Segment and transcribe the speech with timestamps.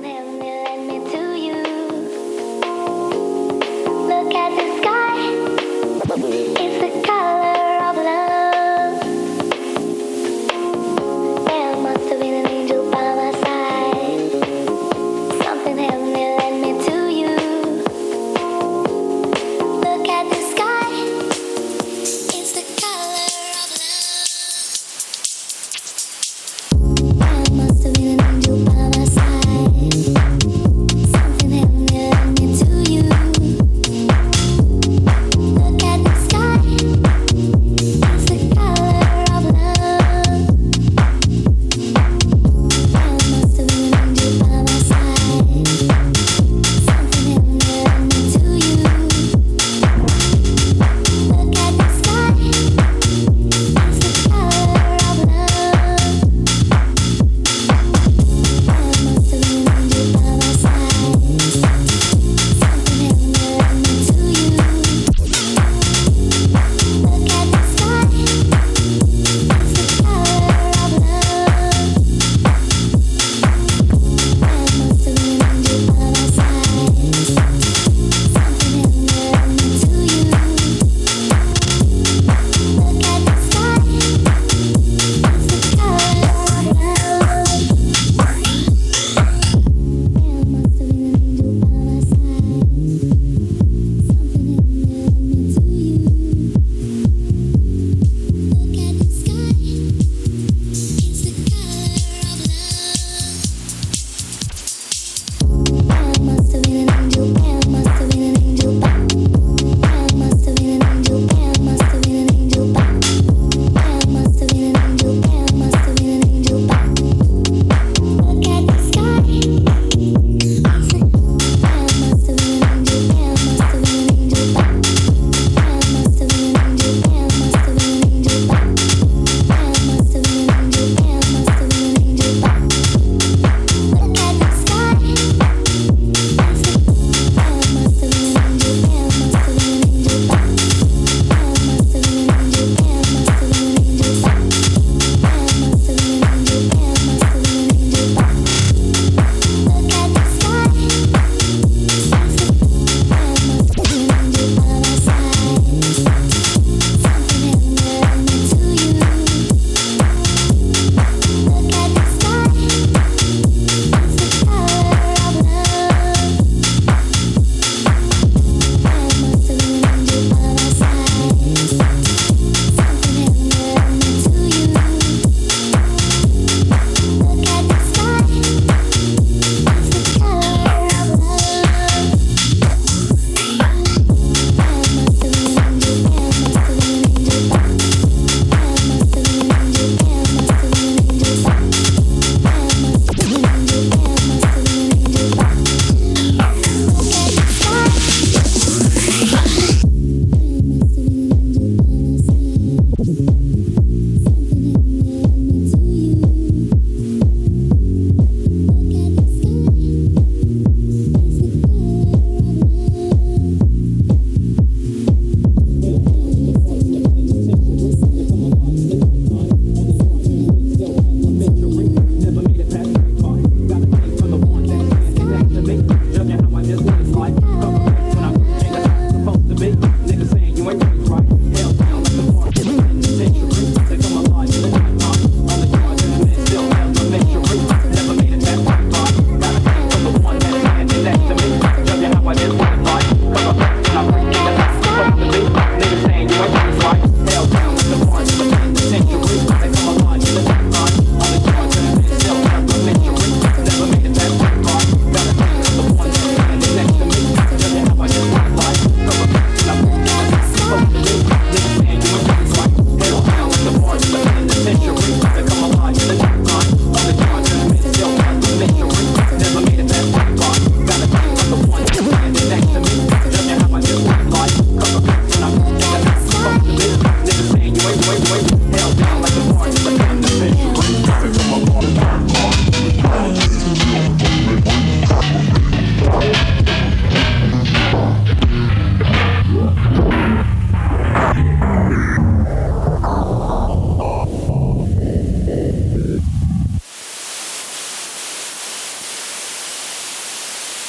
[0.00, 0.41] Tinh.